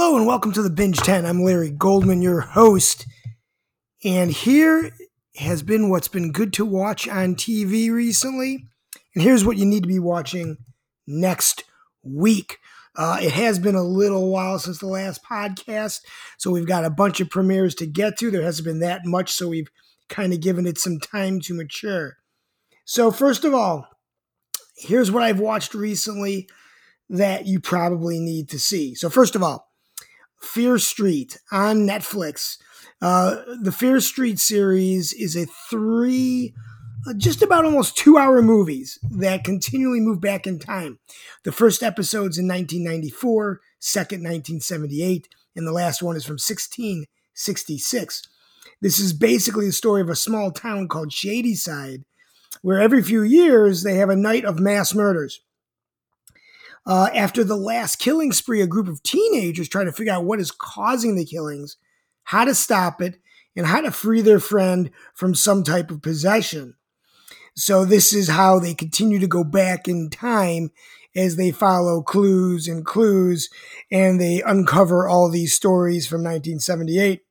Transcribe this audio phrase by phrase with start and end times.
[0.00, 1.26] Hello and welcome to the Binge 10.
[1.26, 3.04] I'm Larry Goldman, your host.
[4.04, 4.92] And here
[5.34, 8.68] has been what's been good to watch on TV recently.
[9.12, 10.58] And here's what you need to be watching
[11.08, 11.64] next
[12.04, 12.58] week.
[12.94, 16.02] Uh, it has been a little while since the last podcast,
[16.38, 18.30] so we've got a bunch of premieres to get to.
[18.30, 19.68] There hasn't been that much, so we've
[20.08, 22.18] kind of given it some time to mature.
[22.84, 23.88] So, first of all,
[24.76, 26.48] here's what I've watched recently
[27.10, 28.94] that you probably need to see.
[28.94, 29.67] So, first of all,
[30.40, 32.58] Fear Street on Netflix.
[33.00, 36.54] Uh, the Fear Street series is a three,
[37.06, 40.98] uh, just about almost two hour movies that continually move back in time.
[41.44, 48.28] The first episode's in 1994, second 1978, and the last one is from 1666.
[48.80, 52.04] This is basically the story of a small town called Shadyside,
[52.62, 55.40] where every few years they have a night of mass murders.
[56.86, 60.40] Uh, after the last killing spree, a group of teenagers try to figure out what
[60.40, 61.76] is causing the killings,
[62.24, 63.18] how to stop it,
[63.56, 66.74] and how to free their friend from some type of possession.
[67.54, 70.70] So, this is how they continue to go back in time
[71.16, 73.50] as they follow clues and clues
[73.90, 77.22] and they uncover all these stories from 1978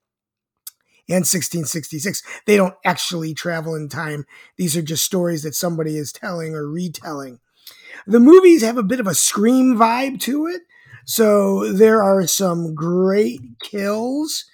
[1.09, 2.21] and 1666.
[2.45, 4.25] They don't actually travel in time,
[4.57, 7.39] these are just stories that somebody is telling or retelling.
[8.05, 10.61] The movies have a bit of a scream vibe to it.
[11.05, 14.45] So there are some great kills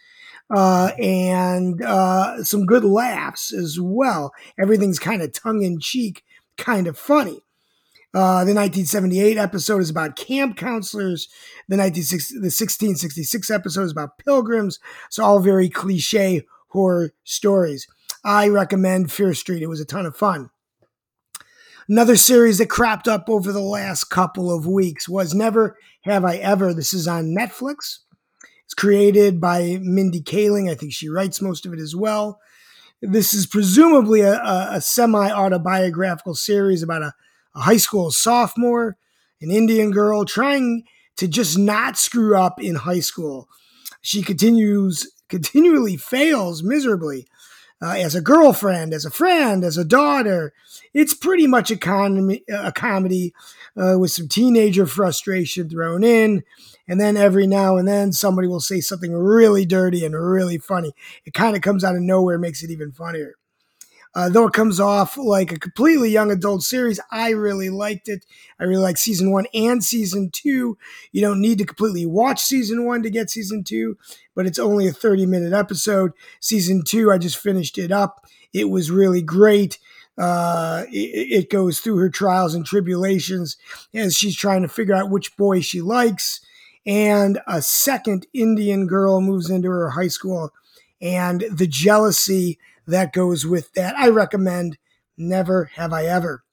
[0.54, 4.34] uh, and uh, some good laughs as well.
[4.60, 6.24] Everything's kind of tongue in cheek,
[6.58, 7.42] kind of funny.
[8.14, 11.28] Uh, the 1978 episode is about camp counselors.
[11.68, 14.80] The, 1960, the 1666 episode is about pilgrims.
[15.10, 17.88] So all very cliche horror stories.
[18.24, 19.64] I recommend Fear Street.
[19.64, 20.52] It was a ton of fun.
[21.90, 26.38] Another series that cropped up over the last couple of weeks was Never Have I
[26.38, 26.74] Ever.
[26.74, 28.00] This is on Netflix.
[28.64, 30.72] It's created by Mindy Kaling.
[30.72, 32.40] I think she writes most of it as well.
[33.02, 37.14] This is presumably a, a, semi autobiographical series about a,
[37.54, 38.96] a high school sophomore,
[39.42, 40.84] an Indian girl trying
[41.18, 43.50] to just not screw up in high school.
[44.02, 47.28] She continues continually fails miserably
[47.84, 50.54] uh, as a girlfriend, as a friend, as a daughter.
[50.94, 51.76] It's pretty much a,
[52.50, 53.34] a comedy
[53.76, 56.44] uh, with some teenager frustration thrown in.
[56.88, 60.94] And then every now and then somebody will say something really dirty and really funny.
[61.26, 63.36] It kind of comes out of nowhere, makes it even funnier.
[64.16, 68.26] Uh, though it comes off like a completely young adult series, I really liked it.
[68.60, 70.78] I really like season one and season two.
[71.12, 73.98] You don't need to completely watch season one to get season two,
[74.36, 76.12] but it's only a 30 minute episode.
[76.40, 78.26] Season two, I just finished it up.
[78.54, 79.80] It was really great.
[80.16, 83.58] Uh, it, it goes through her trials and tribulations
[83.96, 86.40] as she's trying to figure out which boy she likes.
[86.86, 90.52] And a second Indian girl moves into her high school,
[91.02, 93.96] and the jealousy that goes with that.
[93.98, 94.78] I recommend
[95.18, 96.44] Never Have I Ever.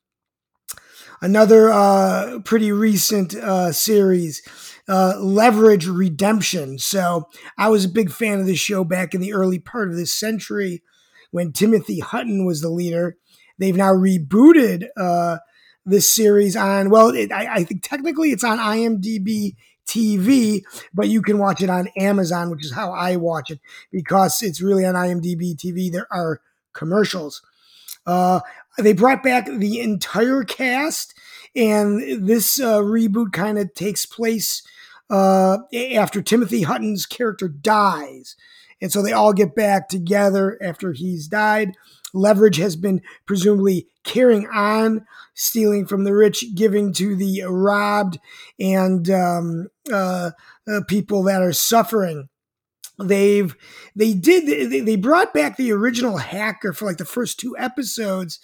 [1.23, 4.43] Another uh, pretty recent uh, series,
[4.89, 6.79] uh, Leverage Redemption.
[6.79, 9.97] So I was a big fan of this show back in the early part of
[9.97, 10.83] this century
[11.31, 13.17] when Timothy Hutton was the leader.
[13.59, 15.39] They've now rebooted uh,
[15.85, 19.57] this series on, well, it, I, I think technically it's on IMDb
[19.91, 20.63] TV,
[20.95, 24.63] but you can watch it on Amazon, which is how I watch it because it's
[24.63, 25.91] really on IMDb TV.
[25.91, 26.41] There are
[26.73, 27.43] commercials.
[28.07, 28.41] Uh,
[28.79, 31.15] they brought back the entire cast,
[31.55, 34.63] and this uh, reboot kind of takes place
[35.11, 35.59] uh,
[35.97, 38.37] after Timothy Hutton's character dies.
[38.81, 41.75] And so they all get back together after he's died.
[42.13, 48.19] Leverage has been presumably carrying on, stealing from the rich, giving to the robbed,
[48.59, 50.31] and um, uh,
[50.69, 52.29] uh, people that are suffering.
[52.99, 53.55] They've
[53.97, 58.39] they did they, they brought back the original hacker for like the first two episodes,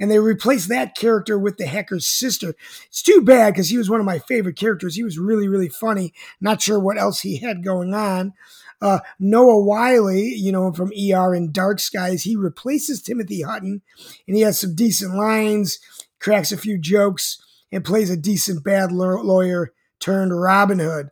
[0.00, 2.54] and they replaced that character with the hacker's sister.
[2.86, 4.94] It's too bad because he was one of my favorite characters.
[4.96, 6.12] He was really really funny.
[6.40, 8.34] Not sure what else he had going on.
[8.80, 13.82] Uh, Noah Wyle, you know, from ER and Dark Skies, he replaces Timothy Hutton,
[14.26, 15.80] and he has some decent lines,
[16.20, 17.42] cracks a few jokes,
[17.72, 21.08] and plays a decent bad lawyer turned Robin Hood.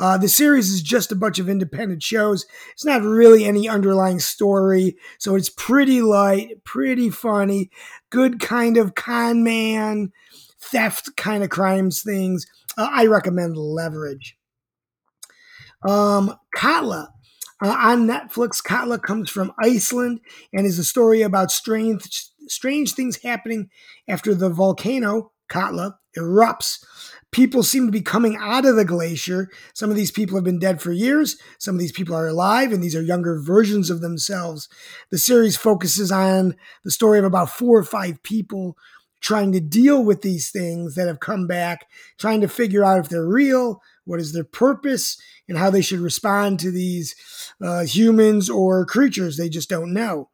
[0.00, 2.46] Uh, the series is just a bunch of independent shows.
[2.72, 7.70] It's not really any underlying story, so it's pretty light, pretty funny,
[8.08, 10.10] good kind of con man,
[10.58, 12.46] theft kind of crimes things.
[12.78, 14.38] Uh, I recommend Leverage.
[15.86, 17.08] Um, Katla.
[17.62, 20.20] Uh, on Netflix, Katla comes from Iceland
[20.50, 23.68] and is a story about strange, strange things happening
[24.08, 26.82] after the volcano, Katla, erupts.
[27.32, 29.48] People seem to be coming out of the glacier.
[29.72, 31.36] Some of these people have been dead for years.
[31.58, 34.68] Some of these people are alive, and these are younger versions of themselves.
[35.10, 38.76] The series focuses on the story of about four or five people
[39.20, 41.86] trying to deal with these things that have come back,
[42.18, 46.00] trying to figure out if they're real, what is their purpose, and how they should
[46.00, 47.14] respond to these
[47.62, 50.30] uh, humans or creatures they just don't know.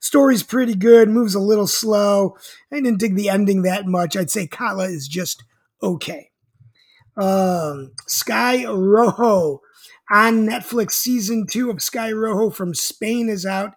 [0.00, 2.36] Story's pretty good, moves a little slow.
[2.70, 4.16] I didn't dig the ending that much.
[4.16, 5.42] I'd say Katla is just
[5.82, 6.30] okay.
[7.16, 9.60] Um, Sky Rojo
[10.10, 13.74] on Netflix, season two of Sky Rojo from Spain is out.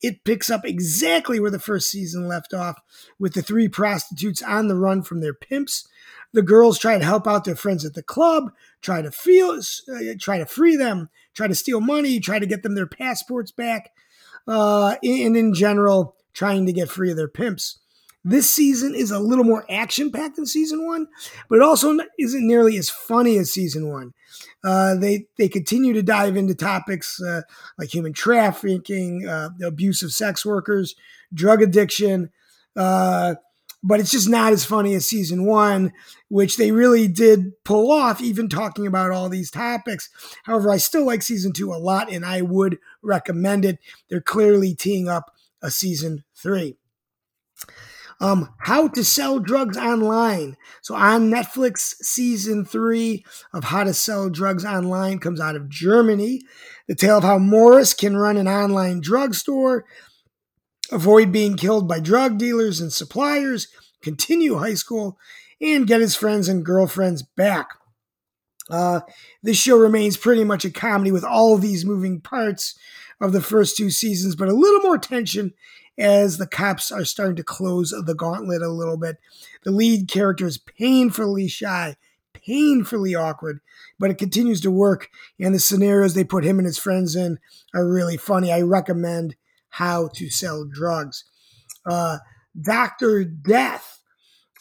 [0.00, 2.78] It picks up exactly where the first season left off,
[3.18, 5.88] with the three prostitutes on the run from their pimps.
[6.32, 10.14] The girls try to help out their friends at the club, try to feel, uh,
[10.20, 13.90] try to free them, try to steal money, try to get them their passports back,
[14.46, 17.78] uh, and in general, trying to get free of their pimps.
[18.24, 21.06] This season is a little more action packed than season one,
[21.48, 24.12] but it also isn't nearly as funny as season one.
[24.64, 27.42] Uh, they they continue to dive into topics uh,
[27.78, 30.96] like human trafficking, uh, abuse of sex workers,
[31.32, 32.30] drug addiction,
[32.76, 33.36] uh,
[33.82, 35.92] but it's just not as funny as season one,
[36.28, 40.10] which they really did pull off, even talking about all these topics.
[40.42, 43.78] However, I still like season two a lot, and I would recommend it.
[44.10, 45.32] They're clearly teeing up
[45.62, 46.77] a season three.
[48.20, 50.56] Um, How to Sell Drugs Online.
[50.82, 56.42] So on Netflix, season three of How to Sell Drugs Online comes out of Germany.
[56.88, 59.84] The tale of how Morris can run an online drugstore,
[60.90, 63.68] avoid being killed by drug dealers and suppliers,
[64.02, 65.18] continue high school,
[65.60, 67.70] and get his friends and girlfriends back.
[68.70, 69.00] Uh,
[69.42, 72.78] this show remains pretty much a comedy with all these moving parts
[73.20, 75.52] of the first two seasons, but a little more tension
[75.98, 79.16] as the cops are starting to close the gauntlet a little bit.
[79.64, 81.96] The lead character is painfully shy,
[82.32, 83.60] painfully awkward,
[83.98, 85.08] but it continues to work.
[85.40, 87.38] And the scenarios they put him and his friends in
[87.74, 88.52] are really funny.
[88.52, 89.34] I recommend
[89.70, 91.24] How to Sell Drugs.
[91.84, 92.18] Uh,
[92.60, 93.24] Dr.
[93.24, 94.00] Death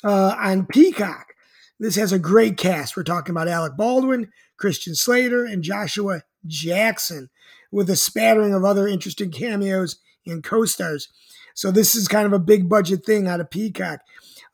[0.04, 1.34] uh, on Peacock.
[1.80, 2.98] This has a great cast.
[2.98, 7.30] We're talking about Alec Baldwin, Christian Slater, and Joshua Jackson,
[7.72, 11.10] with a spattering of other interesting cameos and co-stars.
[11.54, 14.02] So this is kind of a big budget thing out of Peacock.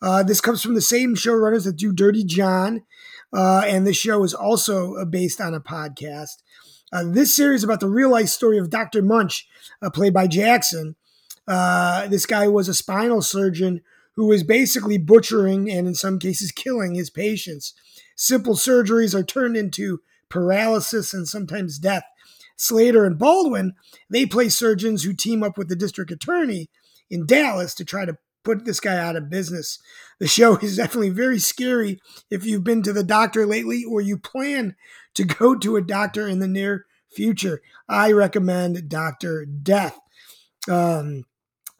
[0.01, 2.83] Uh, this comes from the same showrunners that do Dirty John,
[3.33, 6.43] uh, and this show is also uh, based on a podcast.
[6.91, 9.01] Uh, this series about the real life story of Dr.
[9.01, 9.47] Munch,
[9.81, 10.95] uh, played by Jackson.
[11.47, 13.81] Uh, this guy was a spinal surgeon
[14.15, 17.73] who was basically butchering and, in some cases, killing his patients.
[18.15, 22.03] Simple surgeries are turned into paralysis and sometimes death.
[22.55, 23.73] Slater and Baldwin,
[24.09, 26.69] they play surgeons who team up with the district attorney
[27.09, 29.79] in Dallas to try to put this guy out of business.
[30.19, 34.17] The show is definitely very scary if you've been to the doctor lately or you
[34.17, 34.75] plan
[35.15, 37.61] to go to a doctor in the near future.
[37.87, 39.45] I recommend Dr.
[39.45, 39.99] Death.
[40.69, 41.25] Um,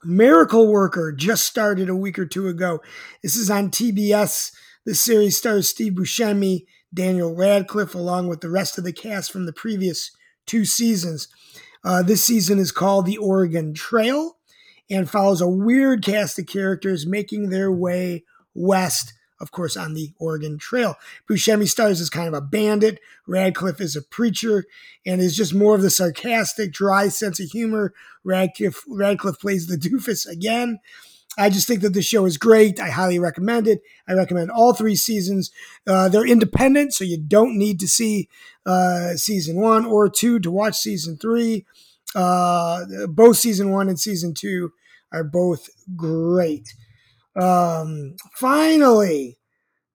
[0.04, 2.82] Miracle Worker just started a week or two ago.
[3.22, 4.52] This is on TBS.
[4.86, 9.46] The series stars Steve Buscemi, Daniel Radcliffe, along with the rest of the cast from
[9.46, 10.12] the previous
[10.46, 11.28] two seasons.
[11.84, 14.38] Uh, this season is called The Oregon Trail
[14.90, 18.24] and follows a weird cast of characters making their way
[18.54, 20.96] west, of course, on the Oregon Trail.
[21.30, 23.00] Buscemi stars as kind of a bandit.
[23.28, 24.66] Radcliffe is a preacher
[25.06, 27.94] and is just more of the sarcastic, dry sense of humor.
[28.24, 30.80] Radcliffe, Radcliffe plays the doofus again.
[31.38, 32.80] I just think that the show is great.
[32.80, 33.82] I highly recommend it.
[34.08, 35.52] I recommend all three seasons.
[35.88, 38.30] Uh, they're independent, so you don't need to see
[38.66, 41.66] uh, season one or two to watch season three.
[42.16, 44.72] Uh, both season one and season two
[45.12, 46.74] are both great.
[47.40, 49.38] Um, finally,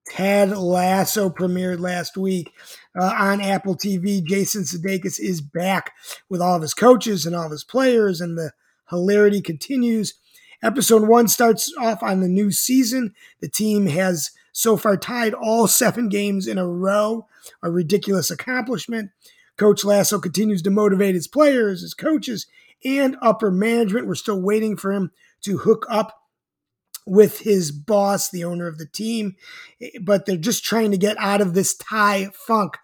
[0.09, 2.51] Ted Lasso premiered last week
[2.99, 4.23] uh, on Apple TV.
[4.23, 5.93] Jason Sudeikis is back
[6.29, 8.51] with all of his coaches and all of his players, and the
[8.89, 10.15] hilarity continues.
[10.61, 13.13] Episode one starts off on the new season.
[13.39, 17.27] The team has so far tied all seven games in a row,
[17.63, 19.11] a ridiculous accomplishment.
[19.57, 22.47] Coach Lasso continues to motivate his players, his coaches,
[22.83, 24.07] and upper management.
[24.07, 25.11] We're still waiting for him
[25.43, 26.15] to hook up
[27.05, 29.35] with his boss, the owner of the team,
[30.01, 32.77] but they're just trying to get out of this tie funk.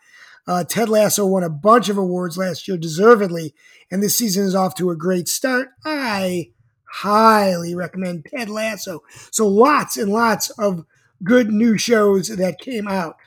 [0.47, 3.53] Uh, Ted Lasso won a bunch of awards last year, deservedly,
[3.91, 5.69] and this season is off to a great start.
[5.83, 6.51] I
[6.95, 9.03] highly recommend Ted Lasso.
[9.31, 10.85] So lots and lots of
[11.23, 13.17] good new shows that came out.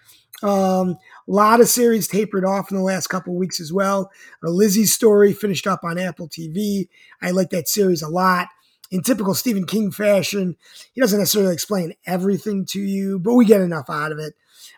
[0.43, 0.97] Um,
[1.29, 4.11] a lot of series tapered off in the last couple weeks as well.
[4.43, 6.89] A Lisey's story finished up on Apple TV.
[7.21, 8.49] I like that series a lot.
[8.91, 10.57] in typical Stephen King fashion,
[10.95, 14.33] he doesn't necessarily explain everything to you, but we get enough out of it.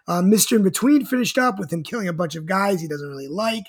[0.09, 0.59] Uh, Mr.
[0.59, 3.66] Inbetween finished up with him killing a bunch of guys he doesn't really like.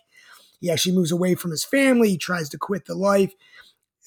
[0.59, 2.09] He actually moves away from his family.
[2.09, 3.33] He tries to quit the life.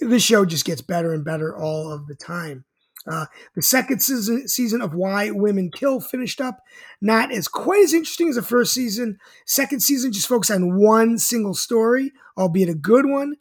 [0.01, 2.65] The show just gets better and better all of the time.
[3.07, 6.61] Uh, the second season, season of Why Women Kill finished up.
[7.01, 9.19] Not as quite as interesting as the first season.
[9.47, 13.35] Second season just focused on one single story, albeit a good one,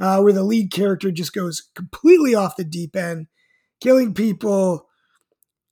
[0.00, 3.26] uh, where the lead character just goes completely off the deep end,
[3.80, 4.88] killing people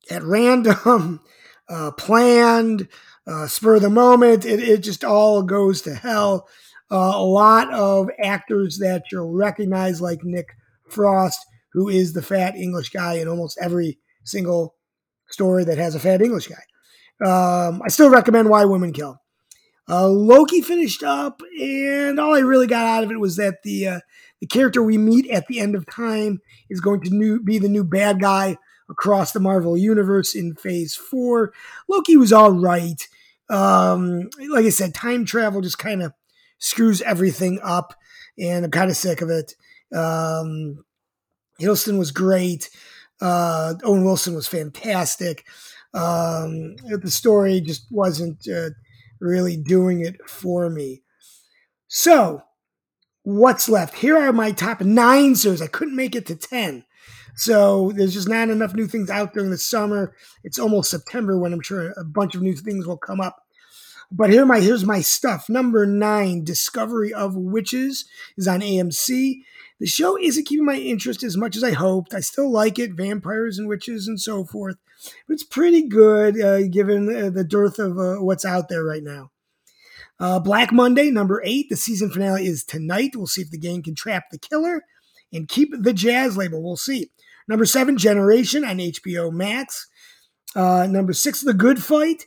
[0.09, 1.19] at random,
[1.69, 2.87] uh, planned,
[3.27, 4.45] uh, spur of the moment.
[4.45, 6.47] It, it just all goes to hell.
[6.91, 10.47] Uh, a lot of actors that you'll recognize, like Nick
[10.89, 11.39] Frost,
[11.73, 14.75] who is the fat English guy in almost every single
[15.29, 16.63] story that has a fat English guy.
[17.25, 19.21] Um, I still recommend Why Women Kill.
[19.89, 23.87] Uh, Loki finished up, and all I really got out of it was that the
[23.87, 23.99] uh,
[24.39, 27.69] the character we meet at the end of time is going to new, be the
[27.69, 28.57] new bad guy
[28.91, 31.53] across the Marvel universe in Phase Four.
[31.87, 33.07] Loki was all right.
[33.49, 36.13] Um, like I said, time travel just kind of
[36.59, 37.95] screws everything up,
[38.37, 39.55] and I'm kind of sick of it.
[39.95, 40.83] Um,
[41.59, 42.69] Hiddleston was great.
[43.19, 45.45] Uh, Owen Wilson was fantastic.
[45.93, 48.69] Um, the story just wasn't uh,
[49.19, 51.03] really doing it for me.
[51.87, 52.43] So,
[53.23, 53.95] what's left?
[53.95, 55.61] Here are my top nine series.
[55.61, 56.85] I couldn't make it to 10.
[57.35, 60.13] So, there's just not enough new things out during the summer.
[60.43, 63.43] It's almost September when I'm sure a bunch of new things will come up.
[64.11, 65.47] But here my here's my stuff.
[65.47, 69.37] Number nine, Discovery of Witches is on AMC.
[69.79, 72.13] The show isn't keeping my interest as much as I hoped.
[72.13, 74.75] I still like it, vampires and witches and so forth.
[75.27, 79.01] But it's pretty good uh, given uh, the dearth of uh, what's out there right
[79.01, 79.31] now.
[80.19, 81.69] Uh, Black Monday, number eight.
[81.69, 83.11] The season finale is tonight.
[83.15, 84.83] We'll see if the gang can trap the killer
[85.33, 86.61] and keep the jazz label.
[86.61, 87.09] We'll see.
[87.47, 89.87] Number seven, Generation on HBO Max.
[90.55, 92.25] Uh, number six, The Good Fight.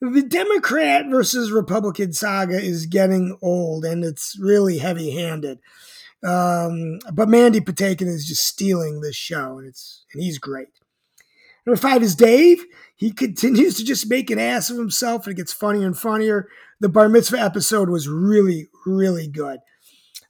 [0.00, 5.58] The Democrat versus Republican saga is getting old and it's really heavy handed.
[6.22, 10.68] Um, but Mandy Patinkin is just stealing this show, and it's and he's great.
[11.66, 12.64] Number five is Dave.
[12.96, 16.48] He continues to just make an ass of himself, and it gets funnier and funnier.
[16.80, 19.60] The bar mitzvah episode was really, really good.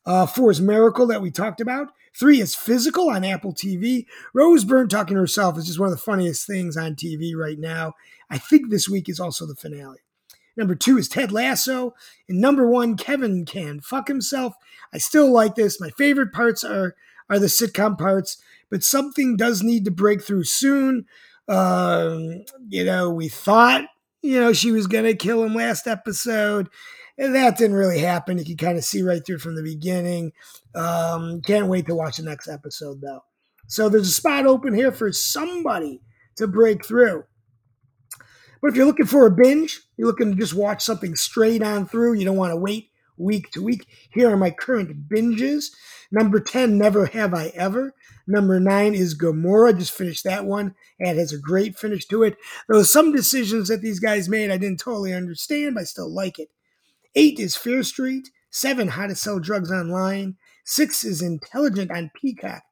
[0.06, 1.88] Uh, four is Miracle that we talked about.
[2.18, 4.06] Three is Physical on Apple TV.
[4.34, 7.58] Rose Byrne talking to herself is just one of the funniest things on TV right
[7.58, 7.94] now.
[8.28, 9.98] I think this week is also the finale.
[10.56, 11.94] Number two is Ted Lasso.
[12.28, 14.54] And number one, Kevin can fuck himself.
[14.92, 15.80] I still like this.
[15.80, 16.94] My favorite parts are
[17.28, 21.06] are the sitcom parts, but something does need to break through soon.
[21.48, 23.84] Um, you know, we thought,
[24.20, 26.68] you know, she was gonna kill him last episode.
[27.20, 28.38] And that didn't really happen.
[28.38, 30.32] You can kind of see right through from the beginning.
[30.74, 33.20] Um, can't wait to watch the next episode though.
[33.66, 36.00] So there's a spot open here for somebody
[36.36, 37.24] to break through.
[38.62, 41.86] But if you're looking for a binge, you're looking to just watch something straight on
[41.86, 43.86] through, you don't want to wait week to week.
[44.10, 45.66] Here are my current binges.
[46.10, 47.94] Number 10, Never Have I Ever.
[48.26, 49.74] Number 9 is Gomorrah.
[49.74, 50.74] Just finished that one.
[50.98, 52.38] And has a great finish to it.
[52.66, 56.10] There were some decisions that these guys made I didn't totally understand, but I still
[56.10, 56.48] like it.
[57.14, 58.28] 8 is Fear Street.
[58.50, 60.36] 7, How to Sell Drugs Online.
[60.64, 62.62] 6 is Intelligence on Peacock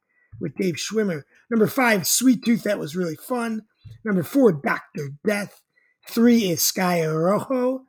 [0.40, 1.23] with Dave Schwimmer.
[1.50, 2.64] Number 5, Sweet Tooth.
[2.64, 3.62] That was really fun.
[4.04, 5.11] Number 4, Dr.
[5.26, 5.62] Death.
[6.09, 7.83] Three is Sky Rojo.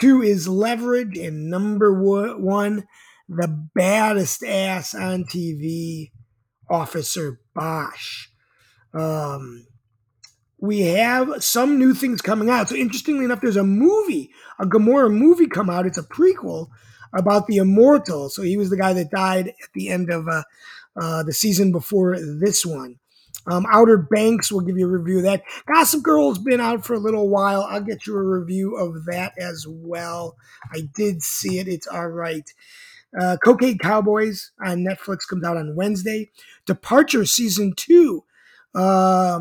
[0.00, 1.18] Two is Leverage.
[1.18, 2.84] And number one,
[3.28, 6.10] the baddest ass on TV,
[6.70, 8.28] Officer Bosch.
[8.94, 9.66] Um,
[10.60, 12.68] we have some new things coming out.
[12.68, 15.86] So interestingly enough, there's a movie, a Gomorrah movie come out.
[15.86, 16.68] It's a prequel
[17.14, 18.28] about the immortal.
[18.28, 20.42] So he was the guy that died at the end of uh,
[21.00, 22.96] uh, the season before this one.
[23.46, 25.42] Um, Outer Banks, we'll give you a review of that.
[25.66, 27.62] Gossip Girl's been out for a little while.
[27.62, 30.36] I'll get you a review of that as well.
[30.72, 31.66] I did see it.
[31.66, 32.48] It's all right.
[33.18, 36.30] Uh, Cocaine Cowboys on Netflix comes out on Wednesday.
[36.66, 38.24] Departure Season 2
[38.74, 39.40] uh,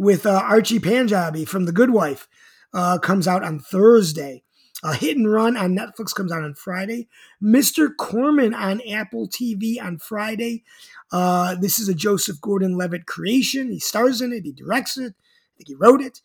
[0.00, 2.26] with uh, Archie Panjabi from The Good Wife
[2.72, 4.42] uh, comes out on Thursday.
[4.82, 7.06] A Hit and Run on Netflix comes out on Friday.
[7.42, 7.94] Mr.
[7.94, 10.64] Corman on Apple TV on Friday.
[11.12, 13.70] Uh, this is a Joseph Gordon Levitt creation.
[13.70, 16.22] He stars in it, he directs it, I think he wrote it.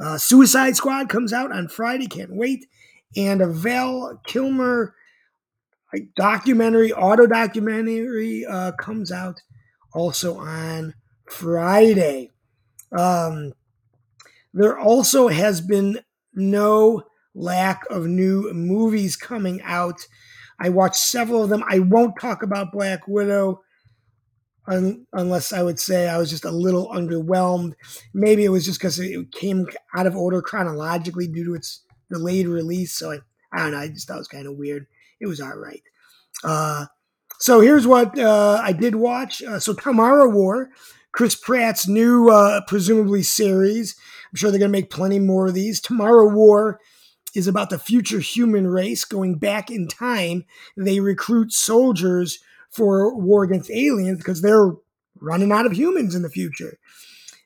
[0.00, 2.66] Uh, Suicide Squad comes out on Friday, can't wait.
[3.16, 4.96] And a Val Kilmer
[6.16, 9.42] documentary, auto documentary, uh, comes out
[9.94, 10.94] also on
[11.30, 12.32] Friday.
[12.96, 13.52] Um,
[14.54, 16.00] there also has been
[16.34, 20.06] no lack of new movies coming out.
[20.60, 21.64] I watched several of them.
[21.68, 23.62] I won't talk about Black Widow
[24.66, 27.74] un- unless I would say I was just a little underwhelmed.
[28.14, 32.46] Maybe it was just because it came out of order chronologically due to its delayed
[32.46, 32.92] release.
[32.92, 33.18] So I,
[33.52, 33.78] I don't know.
[33.78, 34.86] I just thought it was kind of weird.
[35.20, 35.82] It was all right.
[36.44, 36.86] Uh,
[37.38, 39.42] so here's what uh, I did watch.
[39.42, 40.70] Uh, so Tomorrow War,
[41.12, 43.94] Chris Pratt's new, uh, presumably series.
[44.30, 45.80] I'm sure they're going to make plenty more of these.
[45.80, 46.80] Tomorrow War
[47.34, 50.44] is about the future human race going back in time.
[50.76, 52.38] They recruit soldiers
[52.70, 54.72] for war against aliens because they're
[55.20, 56.78] running out of humans in the future.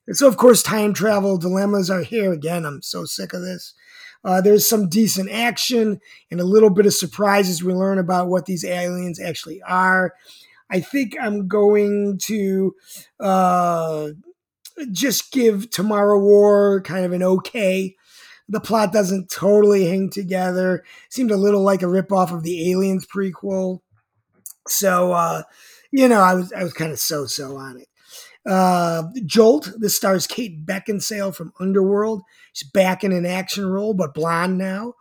[0.06, 2.64] And so, of course, time travel dilemmas are here again.
[2.64, 3.74] I'm so sick of this.
[4.24, 8.46] Uh, there's some decent action and a little bit of surprises we learn about what
[8.46, 10.14] these aliens actually are.
[10.70, 12.74] I think I'm going to
[13.20, 14.08] uh,
[14.90, 17.94] just give Tomorrow War kind of an okay.
[18.48, 20.84] The plot doesn't totally hang together.
[21.08, 23.80] Seemed a little like a ripoff of the Aliens prequel.
[24.68, 25.42] So, uh,
[25.90, 27.88] you know, I was I was kind of so so on it.
[28.48, 29.72] Uh, Jolt.
[29.78, 32.22] This stars Kate Beckinsale from Underworld.
[32.52, 34.94] She's back in an action role, but blonde now.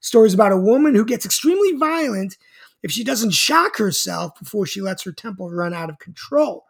[0.00, 2.36] Stories about a woman who gets extremely violent
[2.82, 6.64] if she doesn't shock herself before she lets her temple run out of control.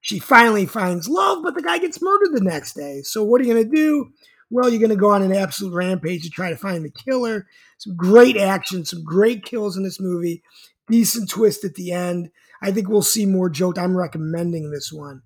[0.00, 3.00] She finally finds love, but the guy gets murdered the next day.
[3.02, 4.10] So, what are you going to do?
[4.50, 7.46] Well, you're going to go on an absolute rampage to try to find the killer.
[7.78, 10.42] Some great action, some great kills in this movie.
[10.88, 12.30] Decent twist at the end.
[12.62, 13.78] I think we'll see more Jolt.
[13.78, 15.22] I'm recommending this one.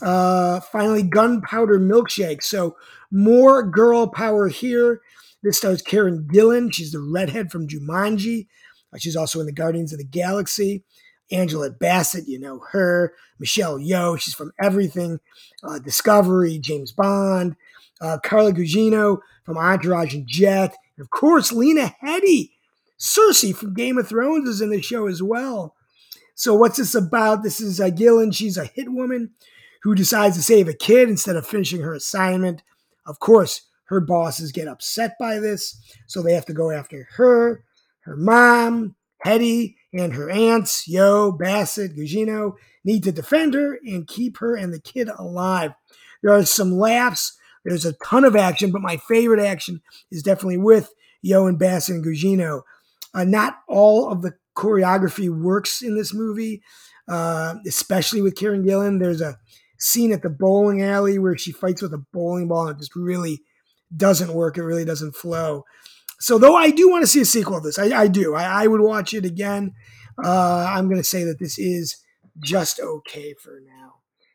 [0.00, 2.42] Uh, finally, Gunpowder Milkshake.
[2.42, 2.76] So
[3.10, 5.00] more girl power here.
[5.42, 6.72] This stars Karen Gillan.
[6.72, 8.48] She's the redhead from Jumanji.
[8.96, 10.82] She's also in the Guardians of the Galaxy.
[11.30, 13.12] Angela Bassett, you know her.
[13.38, 15.20] Michelle Yeoh, she's from everything.
[15.62, 17.56] Uh, Discovery, James Bond.
[18.00, 20.74] Uh, Carla Gugino from Entourage and Jett.
[20.96, 22.52] And of course, Lena Headey.
[22.98, 25.74] Cersei from Game of Thrones is in the show as well.
[26.34, 27.42] So what's this about?
[27.42, 28.34] This is uh, Gillan.
[28.34, 29.30] She's a hit woman
[29.82, 32.62] who decides to save a kid instead of finishing her assignment.
[33.06, 37.64] Of course, her bosses get upset by this, so they have to go after her,
[38.08, 38.94] her mom,
[39.24, 44.72] Headey, and her aunts, Yeoh, Bassett, Gugino, need to defend her and keep her and
[44.72, 45.72] the kid alive.
[46.22, 47.36] There are some laughs.
[47.64, 50.92] There's a ton of action, but my favorite action is definitely with
[51.24, 52.62] Yeoh and Bassett and Gugino.
[53.12, 56.62] Uh, not all of the choreography works in this movie,
[57.08, 59.00] uh, especially with Karen Gillan.
[59.00, 59.38] There's a
[59.78, 62.96] scene at the bowling alley where she fights with a bowling ball and it just
[62.96, 63.42] really
[63.94, 64.56] doesn't work.
[64.56, 65.64] It really doesn't flow.
[66.20, 68.34] So, though I do want to see a sequel of this, I, I do.
[68.34, 69.72] I, I, would watch it again.
[70.22, 71.96] Uh, I'm going to say that this is
[72.42, 73.94] just okay for now.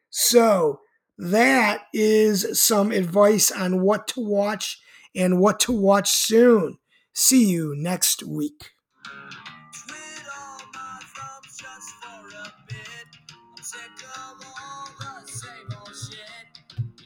[0.10, 0.80] So,
[1.18, 4.80] that is some advice on what to watch
[5.16, 6.78] and what to watch soon.
[7.14, 8.72] See you next week.